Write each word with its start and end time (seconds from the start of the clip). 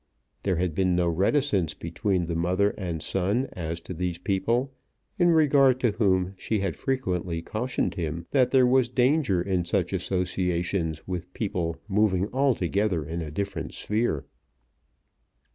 There 0.41 0.55
had 0.55 0.73
been 0.73 0.95
no 0.95 1.07
reticence 1.07 1.75
between 1.75 2.25
the 2.25 2.33
mother 2.35 2.71
and 2.71 3.03
son 3.03 3.47
as 3.53 3.79
to 3.81 3.93
these 3.93 4.17
people, 4.17 4.73
in 5.19 5.29
regard 5.29 5.79
to 5.81 5.91
whom 5.91 6.33
she 6.39 6.57
had 6.59 6.75
frequently 6.75 7.43
cautioned 7.43 7.93
him 7.93 8.25
that 8.31 8.49
there 8.49 8.65
was 8.65 8.89
danger 8.89 9.43
in 9.43 9.63
such 9.63 9.93
associations 9.93 11.07
with 11.07 11.31
people 11.35 11.77
moving 11.87 12.29
altogether 12.33 13.05
in 13.05 13.21
a 13.21 13.29
different 13.29 13.75
sphere. 13.75 14.25